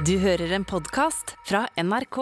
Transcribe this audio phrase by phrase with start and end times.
[0.00, 2.16] Du hører en podkast fra NRK.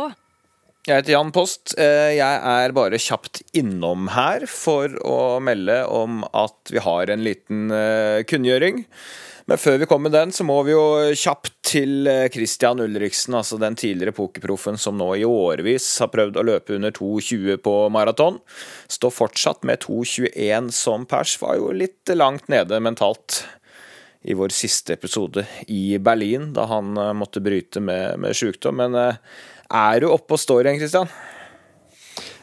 [0.88, 1.76] Jeg heter Jan Post.
[1.78, 7.22] Eh, Jeg er bare kjapt innom her for å melde om at vi har en
[7.22, 8.82] liten eh, kunngjøring.
[9.46, 13.38] Men før vi kommer med den, så må vi jo kjapt til eh, Christian Ulriksen,
[13.38, 17.76] altså den tidligere pokerproffen som nå i årevis har prøvd å løpe under 2,20 på
[17.94, 18.42] maraton.
[18.90, 21.38] Står fortsatt med 2,21 som pers.
[21.38, 23.44] Var jo litt langt nede mentalt
[24.22, 28.76] i vår siste episode i Berlin, da han eh, måtte bryte med, med sykdom.
[28.76, 29.14] Men eh,
[29.70, 31.12] er du oppe og står igjen, Christian?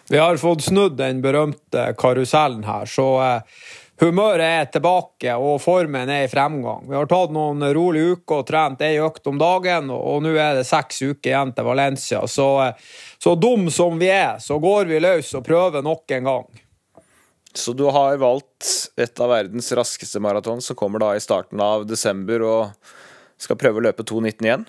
[0.08, 3.66] Vi har fått snudd den berømte karusellen her, så eh,
[4.02, 6.88] humøret er tilbake og formen er i fremgang.
[6.90, 10.58] Vi har tatt noen rolige uker og trent ei økt om dagen, og, nå er
[10.58, 12.24] det seks uker igjen til Valencia.
[12.26, 12.48] Så,
[13.22, 16.48] så dum som vi er, så går vi løs og prøver nok en gang.
[17.58, 21.88] Så du har valgt et av verdens raskeste maraton, som kommer da i starten av
[21.90, 24.68] desember, og skal prøve å løpe 2,19 igjen?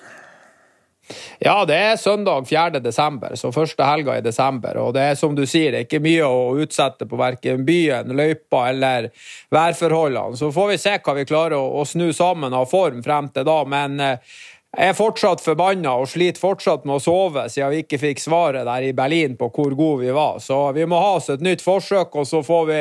[1.41, 2.81] Ja, det er søndag 4.
[2.85, 4.77] desember, så første helga i desember.
[4.83, 8.13] Og det er som du sier, det er ikke mye å utsette på verken byen,
[8.17, 9.09] løypa eller
[9.55, 10.37] værforholdene.
[10.37, 13.59] Så får vi se hva vi klarer å, snu sammen av form frem til da.
[13.69, 14.37] Men eh,
[14.77, 18.67] jeg er fortsatt forbanna og sliter fortsatt med å sove siden vi ikke fikk svaret
[18.69, 20.43] der i Berlin på hvor gode vi var.
[20.45, 22.81] Så vi må ha oss et nytt forsøk, og så får vi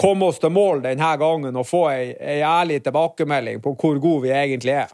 [0.00, 4.26] komme oss til mål denne gangen og få ei, ei ærlig tilbakemelding på hvor gode
[4.26, 4.90] vi egentlig er.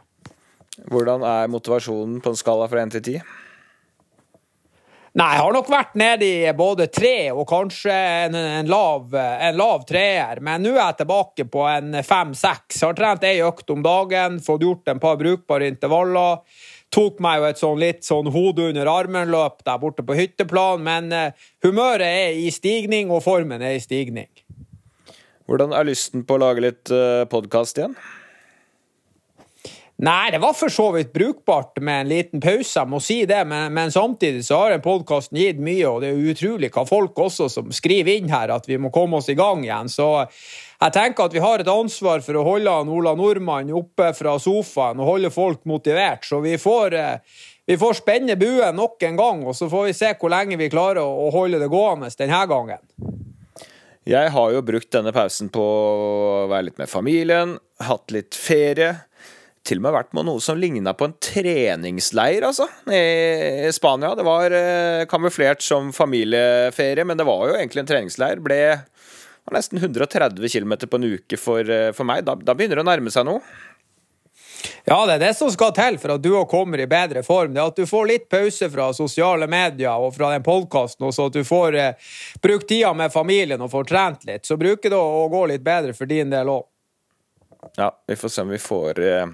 [0.85, 3.46] Hvordan er motivasjonen på en skala fra 1 til 10?
[5.17, 7.93] Nei, jeg har nok vært nede i både tre og kanskje
[8.27, 12.83] en, en, lav, en lav treer, men nå er jeg tilbake på en fem-seks.
[12.85, 16.43] Har trent ei økt om dagen, fått gjort en par brukbare intervaller.
[16.93, 21.09] Tok meg jo et sånn litt sånn hode under armen-løp der borte på hytteplan, men
[21.09, 24.29] uh, humøret er i stigning, og formen er i stigning.
[25.49, 27.97] Hvordan er lysten på å lage litt uh, podkast igjen?
[29.97, 33.39] Nei, det var for så vidt brukbart med en liten pause, jeg må si det,
[33.49, 37.47] men, men samtidig så har podkasten gitt mye, og det er utrolig hva folk også
[37.49, 39.89] som skriver inn her at vi må komme oss i gang igjen.
[39.89, 44.35] Så jeg tenker at vi har et ansvar for å holde Ola Nordmann oppe fra
[44.37, 49.17] sofaen og holde folk motivert, så vi får, eh, vi får spenne buen nok en
[49.17, 52.45] gang, og så får vi se hvor lenge vi klarer å holde det gående denne
[52.53, 52.85] gangen.
[54.05, 58.93] Jeg har jo brukt denne pausen på å være litt med familien, hatt litt ferie
[59.67, 64.13] til og med vært med noe som ligna på en treningsleir, altså, i Spania.
[64.15, 68.43] Det var eh, kamuflert som familieferie, men det var jo egentlig en treningsleir.
[68.43, 68.61] Ble
[69.51, 72.23] nesten 130 km på en uke for, eh, for meg.
[72.25, 73.41] Da, da, begynner det å nærme seg noe.
[74.87, 77.53] Ja, det er det som skal til for at du òg kommer i bedre form.
[77.53, 81.13] Det er at du får litt pause fra sosiale medier og fra den podkasten, og
[81.15, 82.13] så at du får eh,
[82.43, 84.47] brukt tida med familien og får trent litt.
[84.47, 86.65] Så bruker det å gå litt bedre for din del òg.
[87.75, 89.27] Ja, vi får se om vi får eh,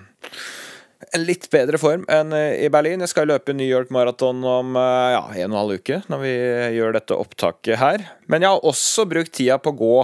[1.12, 3.04] en litt bedre form enn eh, i Berlin.
[3.04, 6.24] Jeg skal løpe New York Marathon om eh, ja, en og en halv uke når
[6.24, 6.34] vi
[6.78, 8.06] gjør dette opptaket her.
[8.32, 9.98] Men jeg har også brukt tida på å gå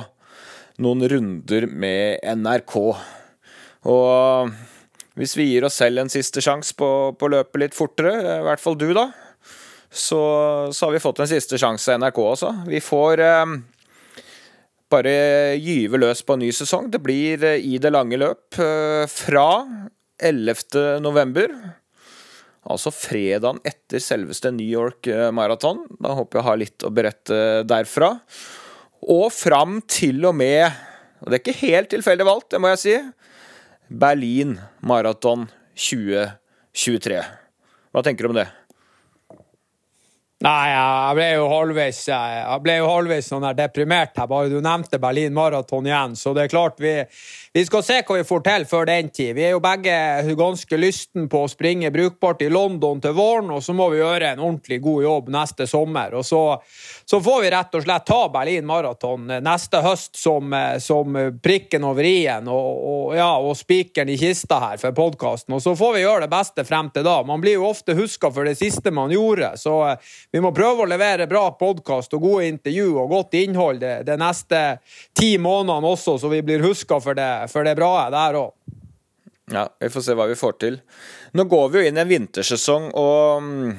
[0.83, 2.75] noen runder med NRK.
[3.89, 4.53] Og
[5.19, 8.45] hvis vi gir oss selv en siste sjanse på, på, å løpe litt fortere, i
[8.45, 9.09] hvert fall du, da,
[9.89, 10.21] så,
[10.71, 12.53] så har vi fått en siste sjanse av NRK også.
[12.69, 13.55] Vi får eh,
[14.89, 15.13] bare
[15.59, 16.87] gyve løs på en ny sesong.
[16.93, 18.59] Det blir eh, i det lange løp
[19.09, 19.47] fra
[20.19, 20.99] 11.
[21.03, 21.53] november.
[22.69, 25.85] Altså fredagen etter selveste New York eh, Marathon.
[26.01, 28.13] Da håper jeg har litt å berette derfra.
[29.09, 30.67] Og fram til og med,
[31.23, 32.95] og det er ikke helt tilfeldig valgt, det må jeg si,
[33.89, 35.47] Berlin Marathon
[35.79, 37.21] 2023.
[37.95, 38.49] Hva tenker du om det?
[40.39, 45.33] Nei, jeg ble jo halvveis, jo halvveis sånn her deprimert her, bare du nevnte Berlin
[45.35, 46.13] Marathon igjen.
[46.15, 46.93] Så det er klart, vi,
[47.51, 49.33] vi, skal se hva vi får til før den tid.
[49.35, 49.97] Vi er jo begge
[50.39, 54.29] ganske lysten på å springe brukbart i London til våren, og så må vi gjøre
[54.29, 56.15] en ordentlig god jobb neste sommer.
[56.21, 56.39] Og så,
[57.03, 62.07] så får vi rett og slett ta Berlin Marathon neste høst som, som prikken over
[62.07, 65.59] i-en og, og, ja, og spikeren i kista her for podkasten.
[65.59, 67.19] Og så får vi gjøre det beste frem til da.
[67.27, 69.51] Man blir jo ofte huska for det siste man gjorde.
[69.59, 69.81] så
[70.31, 74.61] vi må prøve å levere bra podkast og gode intervju og godt innhold de, neste
[75.17, 77.17] ti månedene også, så vi blir huska for,
[77.49, 78.51] for, det bra der òg.
[79.49, 80.77] Ja, vi får se hva vi får til.
[81.33, 83.71] Nå går vi jo inn i en vintersesong, og mm,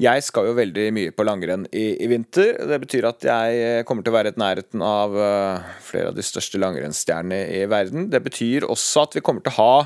[0.00, 2.54] jeg skal jo veldig mye på langrenn i, i, vinter.
[2.70, 6.24] Det betyr at jeg kommer til å være i nærheten av uh, flere av de
[6.24, 8.08] største langrennsstjernene i verden.
[8.08, 9.76] Det betyr også at vi kommer til å ha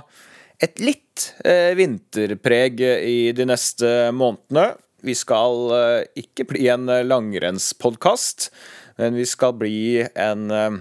[0.62, 4.68] et litt eh, vinterpreg i de neste månedene.
[5.04, 8.50] Vi skal eh, ikke bli en eh, langrennspodkast,
[8.96, 10.72] men vi skal bli en, eh,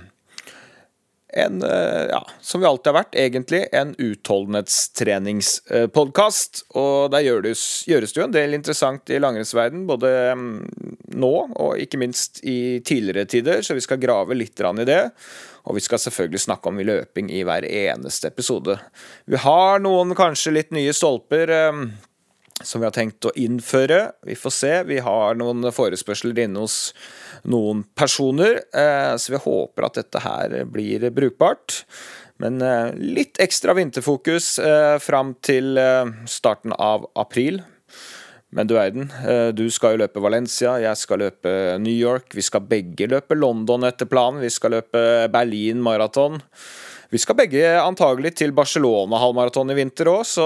[1.44, 6.64] en, ja, som vi alltid har vært, egentlig en utholdenhetstreningspodkast.
[6.78, 10.62] Og der gjøres, gjøres det jo en del interessant i langrennsverden, både mm,
[11.20, 15.12] nå og ikke minst i tidligere tider, så vi skal grave litt i det.
[15.68, 18.78] Og vi skal selvfølgelig snakke om løping i hver eneste episode.
[19.26, 21.74] Vi har noen kanskje litt nye stolper eh,
[22.62, 24.14] som vi har tenkt å innføre.
[24.28, 24.74] Vi får se.
[24.88, 26.94] Vi har noen forespørsler inne hos
[27.50, 31.84] noen personer, eh, så vi håper at dette her blir brukbart.
[32.44, 35.80] Men eh, litt ekstra vinterfokus eh, fram til
[36.30, 37.62] starten av april.
[38.54, 39.08] Men du verden,
[39.58, 41.50] du skal jo løpe Valencia, jeg skal løpe
[41.82, 42.36] New York.
[42.38, 44.44] Vi skal begge løpe London etter planen.
[44.46, 45.02] Vi skal løpe
[45.34, 46.38] Berlin maraton.
[47.10, 50.46] Vi skal begge antagelig til Barcelona halvmaraton i vinter òg, så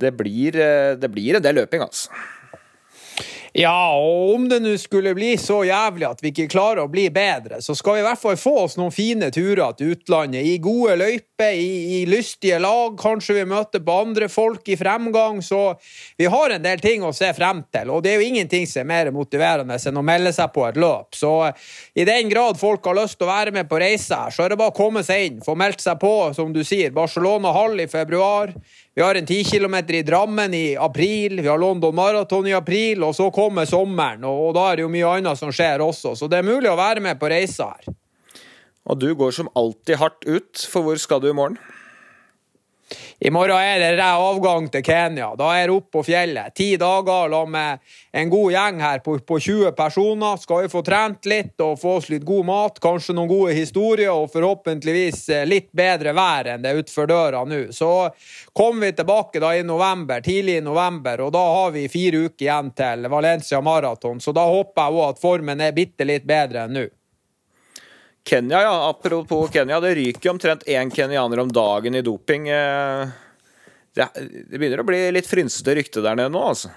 [0.00, 0.58] det blir,
[0.98, 2.12] det blir en del løping, altså.
[3.52, 7.06] Ja, og om det nå skulle bli så jævlig at vi ikke klarer å bli
[7.12, 10.44] bedre, så skal vi i hvert fall få oss noen fine turer til utlandet.
[10.44, 12.96] I gode løyper, i, i lystige lag.
[13.00, 15.40] Kanskje vi møter på andre folk i fremgang.
[15.44, 15.62] Så
[16.18, 17.92] vi har en del ting å se frem til.
[17.94, 20.80] Og det er jo ingenting som er mer motiverende enn å melde seg på et
[20.80, 21.16] løp.
[21.16, 21.32] Så
[21.94, 24.52] i den grad folk har lyst til å være med på reise her, så er
[24.52, 25.40] det bare å komme seg inn.
[25.44, 26.92] Få meldt seg på, som du sier.
[26.94, 28.52] Barcelona Hall i februar.
[28.98, 33.04] Vi har en 10 km i Drammen i april, vi har London Marathon i april,
[33.06, 34.26] og så kommer sommeren.
[34.26, 36.78] Og, da er det jo mye annet som skjer også, så det er mulig å
[36.78, 37.94] være med på reisa her.
[38.88, 41.58] Og du går som alltid hardt ut, for hvor skal du i morgen?
[43.18, 45.32] I morgen er det avgang til Kenya.
[45.36, 46.54] Da er det opp på fjellet.
[46.56, 47.78] Ti dager sammen med
[48.12, 50.36] en god gjeng her på, på 20 personer.
[50.40, 54.12] Skal vi få trent litt og få oss litt god mat, kanskje noen gode historier
[54.14, 57.60] og forhåpentligvis eh, litt bedre vær enn det er utenfor døra nå.
[57.74, 57.90] Så
[58.56, 62.46] kommer vi tilbake da i november, tidlig i november, og da har vi fire uker
[62.46, 64.20] igjen til Valencia Marathon.
[64.20, 66.86] Så da håper jeg òg at formen er bitte litt bedre enn nå.
[68.24, 68.74] Kenya, ja.
[68.88, 69.80] Apropos Kenya.
[69.80, 72.48] Det ryker omtrent én kenyaner om dagen i doping.
[72.48, 73.08] Eh,
[73.94, 74.08] det,
[74.50, 76.72] begynner å bli litt frynsete rykte der nede nå, altså.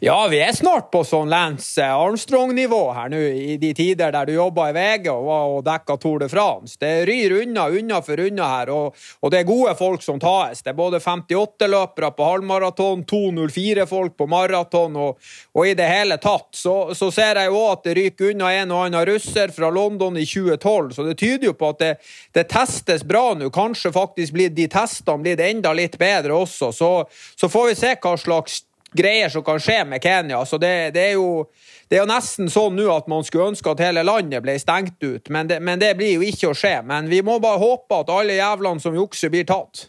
[0.00, 4.36] Ja, vi er snart på sånn Lance Armstrong-nivå her nå, i de tider der du
[4.36, 6.76] jobba i VG og, og dekka Tour de France.
[6.78, 10.62] Det ryr unna, unna for unna her, og, og, det er gode folk som tas.
[10.62, 15.18] Det er både 58-løpere på halvmaraton, 2.04-folk på maraton, og,
[15.56, 16.52] og, i det hele tatt.
[16.54, 19.72] Så, så ser jeg jo òg at det ryker unna en og annen russer fra
[19.74, 21.92] London i 2012, så det tyder jo på at det,
[22.38, 23.50] det testes bra nå.
[23.50, 26.70] Kanskje faktisk blir de testene blitt enda litt bedre også.
[26.70, 26.94] Så,
[27.34, 28.62] så får vi se hva slags
[28.96, 30.44] greier som kan skje med Kenya.
[30.46, 31.44] Så det, det, er, jo,
[31.88, 34.98] det er jo nesten sånn nå at man skulle ønske at hele landet ble stengt
[35.04, 36.78] ut, men det, men det blir jo ikke å skje.
[36.88, 39.88] Men vi må bare håpe at alle jævlene som jukser, blir tatt.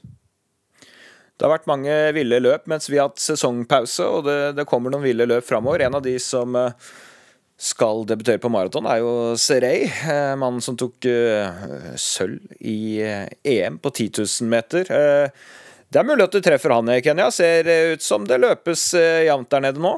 [1.39, 4.91] Det har vært mange ville løp mens vi har hatt sesongpause, og det, det kommer
[4.91, 5.85] noen ville løp framover.
[5.85, 6.89] En av de som eh,
[7.55, 9.85] skal debutere på maraton, er jo Serey.
[9.87, 14.91] Eh, mannen som tok uh, sølv i EM på 10 000 meter.
[15.89, 17.31] Det er mulig at du treffer han Kenya.
[17.33, 19.95] Ser ut som det løpes eh, jevnt der nede nå.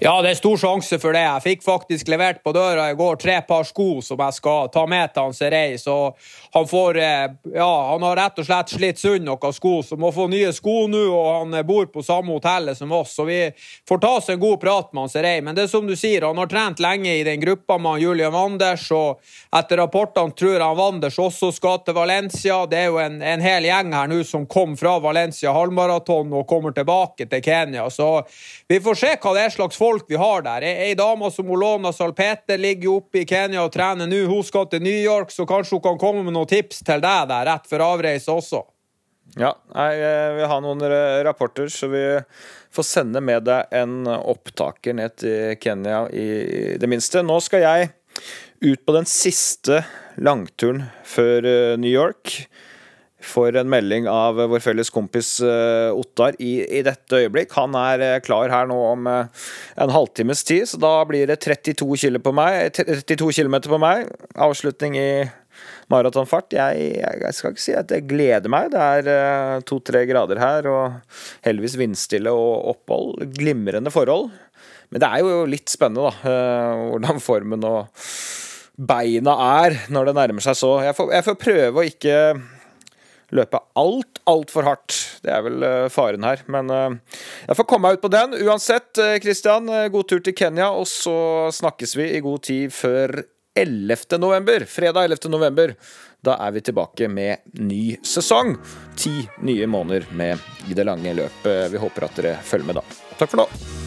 [0.00, 1.24] Ja, det er stor sjanse for det.
[1.24, 4.84] Jeg fikk faktisk levert på døra i går tre par sko som jeg skal ta
[4.86, 5.82] med til hans reis.
[5.82, 5.96] Så
[6.54, 7.24] han får eh,
[7.54, 10.86] Ja, han har rett og slett slitt sund noen sko, så må få nye sko
[10.90, 11.00] nå.
[11.10, 13.40] Og han eh, bor på samme hotellet som oss, så vi
[13.88, 15.42] får ta oss en god prat med hans reis.
[15.42, 18.36] Men det er som du sier, han har trent lenge i den gruppa med Julian
[18.36, 19.18] Wanders, og
[19.58, 22.60] etter rapportene tror jeg Wanders også skal til Valencia.
[22.70, 26.46] Det er jo en, en hel gjeng her nå som kom fra Valencia halvmaraton og
[26.46, 28.22] kommer tilbake til Kenya, så
[28.70, 30.66] vi får se hva det er slags folk vi har der.
[30.68, 34.24] Ei dame som Olona Salpeter ligger oppe i Kenya og trener nå.
[34.28, 37.30] Hun skal til New York, så kanskje hun kan komme med noen tips til deg
[37.30, 38.64] der rett før avreise også.
[39.38, 40.84] Ja, jeg vil ha noen
[41.26, 42.02] rapporter, så vi
[42.74, 47.22] får sende med deg en opptaker ned til Kenya i det minste.
[47.24, 47.90] Nå skal jeg
[48.64, 49.82] ut på den siste
[50.18, 52.40] langturen før eh, New York
[53.22, 57.52] får en melding av vår felles kompis uh, Ottar i, i, dette øyeblikk.
[57.58, 59.48] Han er uh, klar her nå om uh,
[59.80, 62.70] en halvtimes tid, så da blir det 32 km på meg.
[62.78, 64.06] 32 km på meg.
[64.38, 65.10] Avslutning i
[65.90, 66.54] maratonfart.
[66.54, 68.70] Jeg, jeg, skal ikke si at jeg gleder meg.
[68.74, 73.24] Det er to-tre grader her, og heldigvis vindstille og opphold.
[73.34, 74.30] Glimrende forhold.
[74.94, 76.36] Men det er jo litt spennende, da,
[76.92, 77.90] hvordan formen og
[78.78, 79.34] beina
[79.64, 80.70] er når det nærmer seg så.
[80.86, 82.14] Jeg får, jeg får prøve å ikke
[83.36, 84.96] løpe alt, altfor hardt.
[85.24, 86.44] Det er vel uh, faren her.
[86.50, 87.18] Men uh,
[87.48, 88.36] jeg får komme meg ut på den.
[88.46, 93.20] Uansett, Kristian, Christian, god tur til Kenya, og så snakkes vi i god tid før
[93.58, 94.18] 11.
[94.18, 94.64] november.
[94.64, 95.30] Fredag 11.
[95.32, 95.74] november.
[96.24, 98.56] Da er vi tilbake med ny sesong.
[98.98, 99.14] Ti
[99.46, 100.38] nye måneder med
[100.70, 101.68] i det lange løpet.
[101.72, 102.86] Vi håper at dere følger med da.
[103.18, 103.77] Takk for nå.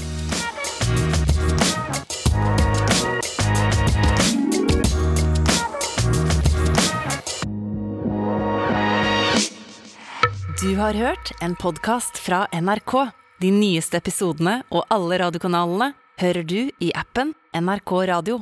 [10.78, 12.94] Har hørt en podkast fra NRK.
[13.42, 15.88] De nyeste episodene og alle radiokanalene
[16.22, 18.42] hører du i appen NRK Radio.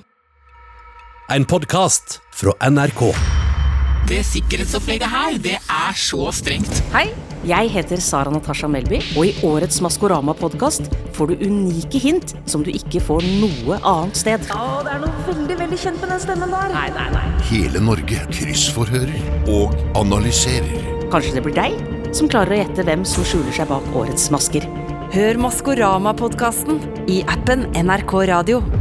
[1.32, 3.06] En podkast fra NRK.
[4.10, 6.82] Det sikkerhetsopplegget her, det er så strengt.
[6.92, 7.06] Hei,
[7.48, 12.74] jeg heter Sara Natasha Melby, og i årets Maskorama-podkast får du unike hint som du
[12.74, 14.50] ikke får noe annet sted.
[14.52, 16.76] Å, det er noe veldig, veldig kjent med den stemmen der.
[16.76, 17.24] Nei, nei, nei.
[17.54, 20.92] Hele Norge kryssforhører og analyserer.
[21.14, 24.66] Kanskje det blir deg som klarer å gjette hvem som skjuler seg bak årets masker.
[25.14, 28.79] Hør Maskorama-podkasten i appen NRK Radio.